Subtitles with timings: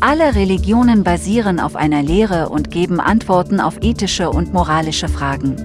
[0.00, 5.56] Alle Religionen basieren auf einer Lehre und geben Antworten auf ethische und moralische Fragen.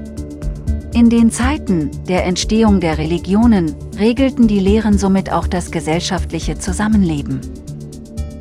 [0.95, 7.41] In den Zeiten der Entstehung der Religionen regelten die Lehren somit auch das gesellschaftliche Zusammenleben.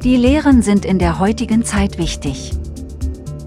[0.02, 2.52] Die Lehren sind in der heutigen Zeit wichtig.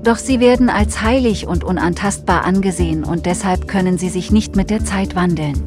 [0.04, 4.70] Doch sie werden als heilig und unantastbar angesehen und deshalb können sie sich nicht mit
[4.70, 5.60] der Zeit wandeln.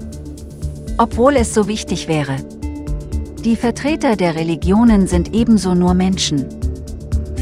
[0.96, 2.36] Obwohl es so wichtig wäre.
[3.45, 6.46] Die Vertreter der Religionen sind ebenso nur Menschen.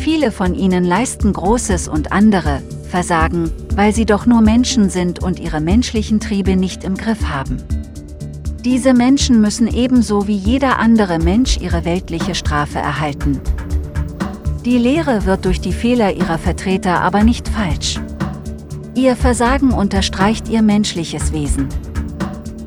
[0.07, 5.41] Viele von ihnen leisten Großes und andere versagen, weil sie doch nur Menschen sind und
[5.41, 7.57] ihre menschlichen Triebe nicht im Griff haben.
[8.65, 13.41] Diese Menschen müssen ebenso wie jeder andere Mensch ihre weltliche Strafe erhalten.
[14.65, 17.99] Die Lehre wird durch die Fehler ihrer Vertreter aber nicht falsch.
[18.95, 21.69] Ihr Versagen unterstreicht ihr menschliches Wesen.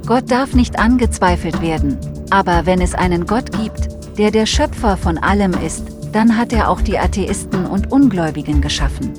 [0.05, 1.99] Gott darf nicht angezweifelt werden,
[2.31, 6.69] aber wenn es einen Gott gibt, der der Schöpfer von allem ist, dann hat er
[6.69, 9.13] auch die Atheisten und Ungläubigen geschaffen.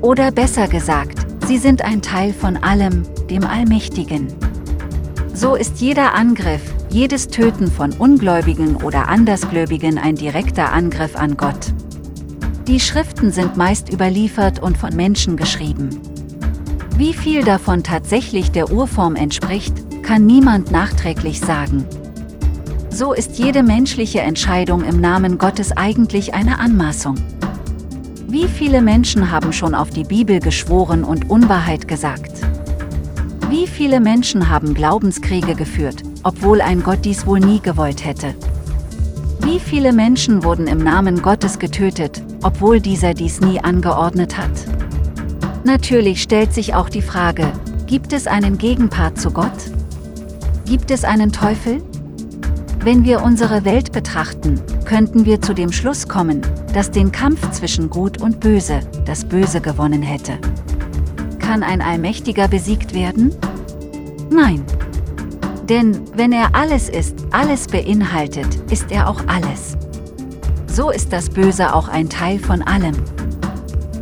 [0.00, 4.28] Oder besser gesagt, sie sind ein Teil von allem, dem Allmächtigen.
[5.34, 11.72] So ist jeder Angriff, jedes Töten von Ungläubigen oder Andersgläubigen ein direkter Angriff an Gott.
[12.66, 15.90] Die Schriften sind meist überliefert und von Menschen geschrieben.
[16.96, 21.86] Wie viel davon tatsächlich der Urform entspricht, kann niemand nachträglich sagen.
[22.98, 27.14] So ist jede menschliche Entscheidung im Namen Gottes eigentlich eine Anmaßung.
[28.26, 32.32] Wie viele Menschen haben schon auf die Bibel geschworen und Unwahrheit gesagt?
[33.48, 38.34] Wie viele Menschen haben Glaubenskriege geführt, obwohl ein Gott dies wohl nie gewollt hätte?
[39.42, 44.50] Wie viele Menschen wurden im Namen Gottes getötet, obwohl dieser dies nie angeordnet hat?
[45.62, 47.46] Natürlich stellt sich auch die Frage,
[47.86, 49.70] gibt es einen Gegenpart zu Gott?
[50.66, 51.80] Gibt es einen Teufel?
[52.88, 56.40] Wenn wir unsere Welt betrachten, könnten wir zu dem Schluss kommen,
[56.72, 60.38] dass den Kampf zwischen Gut und Böse das Böse gewonnen hätte.
[61.38, 63.34] Kann ein Allmächtiger besiegt werden?
[64.30, 64.64] Nein.
[65.68, 69.76] Denn wenn er alles ist, alles beinhaltet, ist er auch alles.
[70.66, 72.96] So ist das Böse auch ein Teil von allem.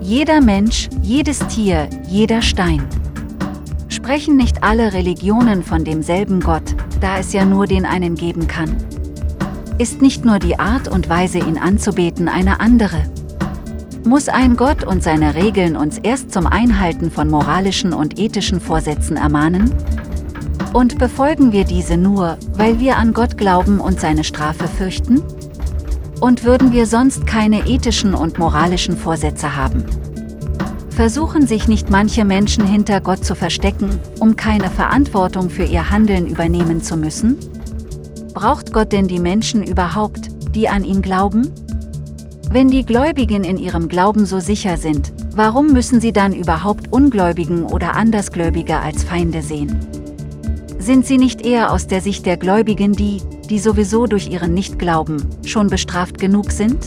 [0.01, 2.87] Jeder Mensch, jedes Tier, jeder Stein.
[4.07, 8.77] Sprechen nicht alle Religionen von demselben Gott, da es ja nur den einen geben kann?
[9.79, 13.03] Ist nicht nur die Art und Weise, ihn anzubeten, eine andere?
[14.05, 19.17] muss ein Gott und seine Regeln uns erst zum Einhalten von moralischen und ethischen Vorsätzen
[19.17, 19.75] ermahnen?
[20.73, 25.21] Und befolgen wir diese nur, weil wir an Gott glauben und seine Strafe fürchten?
[26.21, 29.85] Und würden wir sonst keine ethischen und moralischen Vorsätze haben?
[30.97, 36.27] Versuchen sich nicht manche Menschen hinter Gott zu verstecken, um keine Verantwortung für ihr Handeln
[36.27, 37.37] übernehmen zu müssen?
[38.33, 41.53] Braucht Gott denn die Menschen überhaupt, die an ihn glauben?
[42.51, 47.65] Wenn die Gläubigen in ihrem Glauben so sicher sind, warum müssen sie dann überhaupt Ungläubigen
[47.65, 49.79] oder Andersgläubige als Feinde sehen?
[50.79, 53.21] Sind sie nicht eher aus der Sicht der Gläubigen die,
[53.51, 56.79] die sowieso durch ihren Nichtglauben schon bestraft genug sind?